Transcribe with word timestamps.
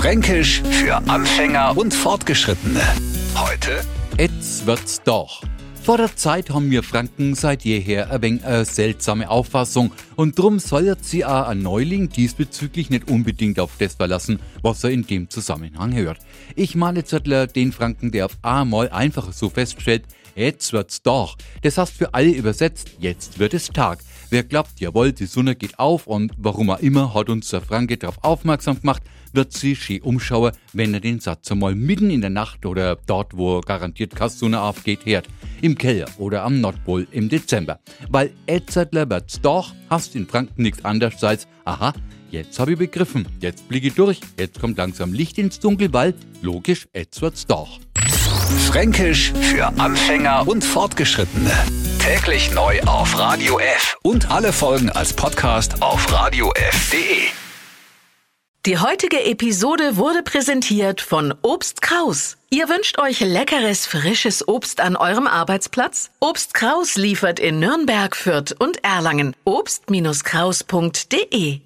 Fränkisch 0.00 0.62
für 0.62 0.96
Anfänger 1.10 1.76
und 1.76 1.92
Fortgeschrittene. 1.92 2.80
Heute 3.34 3.82
Jetzt 4.16 4.64
wird's 4.64 5.02
doch. 5.02 5.42
Vor 5.82 5.98
der 5.98 6.16
Zeit 6.16 6.48
haben 6.48 6.70
wir 6.70 6.82
Franken 6.82 7.34
seit 7.34 7.64
jeher 7.64 8.10
ein 8.10 8.22
wenig 8.22 8.44
eine 8.46 8.64
seltsame 8.64 9.28
Auffassung 9.28 9.92
und 10.16 10.38
drum 10.38 10.58
soll 10.58 10.86
jetzt 10.86 11.10
sie 11.10 11.26
auch 11.26 11.48
ein 11.48 11.60
Neuling 11.60 12.08
diesbezüglich 12.08 12.88
nicht 12.88 13.10
unbedingt 13.10 13.60
auf 13.60 13.72
das 13.78 13.96
verlassen, 13.96 14.40
was 14.62 14.82
er 14.84 14.90
in 14.90 15.06
dem 15.06 15.28
Zusammenhang 15.28 15.94
hört. 15.94 16.16
Ich 16.56 16.74
meine 16.74 17.04
Zettler 17.04 17.46
den 17.46 17.70
Franken, 17.70 18.10
der 18.10 18.24
auf 18.24 18.38
einmal 18.40 18.88
einfach 18.88 19.34
so 19.34 19.50
feststellt, 19.50 20.04
jetzt 20.34 20.72
wird's 20.72 21.02
doch. 21.02 21.36
Das 21.60 21.76
heißt 21.76 21.92
für 21.92 22.14
alle 22.14 22.30
übersetzt, 22.30 22.92
jetzt 23.00 23.38
wird 23.38 23.52
es 23.52 23.68
Tag. 23.68 23.98
Wer 24.32 24.44
glaubt, 24.44 24.78
jawohl, 24.78 25.10
die 25.12 25.26
Sonne 25.26 25.56
geht 25.56 25.80
auf 25.80 26.06
und 26.06 26.30
warum 26.38 26.70
auch 26.70 26.78
immer 26.78 27.14
hat 27.14 27.28
uns 27.28 27.50
der 27.50 27.60
Franke 27.60 27.96
darauf 27.96 28.22
aufmerksam 28.22 28.80
gemacht, 28.80 29.02
wird 29.32 29.52
sie 29.52 29.74
schön 29.74 30.02
umschauen, 30.02 30.52
wenn 30.72 30.94
er 30.94 31.00
den 31.00 31.18
Satz 31.18 31.50
einmal 31.50 31.74
mitten 31.74 32.10
in 32.10 32.20
der 32.20 32.30
Nacht 32.30 32.64
oder 32.64 32.94
dort, 32.94 33.36
wo 33.36 33.60
garantiert 33.60 34.14
keine 34.14 34.30
Sonne 34.30 34.60
aufgeht, 34.60 35.04
hört. 35.04 35.26
Im 35.62 35.76
Keller 35.76 36.06
oder 36.18 36.44
am 36.44 36.60
Nordpol 36.60 37.08
im 37.10 37.28
Dezember. 37.28 37.80
Weil 38.08 38.30
Edzardler 38.46 39.10
wird's 39.10 39.40
doch, 39.40 39.74
hast 39.88 40.14
in 40.14 40.28
Franken 40.28 40.62
nichts 40.62 40.84
anderes 40.84 41.24
als, 41.24 41.48
aha, 41.64 41.92
jetzt 42.30 42.60
habe 42.60 42.74
ich 42.74 42.78
begriffen, 42.78 43.26
jetzt 43.40 43.68
blicke 43.68 43.88
ich 43.88 43.94
durch, 43.94 44.20
jetzt 44.38 44.60
kommt 44.60 44.78
langsam 44.78 45.12
Licht 45.12 45.38
ins 45.38 45.58
Dunkel, 45.58 45.92
weil, 45.92 46.14
logisch, 46.40 46.86
jetzt 46.94 47.20
wird's 47.20 47.48
doch. 47.48 47.80
Fränkisch 48.68 49.32
für 49.32 49.66
Anfänger 49.66 50.46
und 50.46 50.62
Fortgeschrittene. 50.62 51.79
Täglich 52.02 52.50
neu 52.52 52.80
auf 52.86 53.18
Radio 53.18 53.58
F 53.58 53.98
und 54.02 54.30
alle 54.30 54.54
Folgen 54.54 54.88
als 54.90 55.12
Podcast 55.12 55.82
auf 55.82 56.10
radiof.de. 56.10 57.24
Die 58.64 58.78
heutige 58.78 59.22
Episode 59.24 59.98
wurde 59.98 60.22
präsentiert 60.22 61.02
von 61.02 61.34
Obst 61.42 61.82
Kraus. 61.82 62.38
Ihr 62.48 62.70
wünscht 62.70 62.98
euch 62.98 63.20
leckeres, 63.20 63.84
frisches 63.86 64.48
Obst 64.48 64.80
an 64.80 64.96
eurem 64.96 65.26
Arbeitsplatz? 65.26 66.10
Obst 66.20 66.54
Kraus 66.54 66.96
liefert 66.96 67.38
in 67.38 67.58
Nürnberg, 67.58 68.16
Fürth 68.16 68.54
und 68.58 68.82
Erlangen. 68.82 69.36
Obst-Kraus.de 69.44 71.60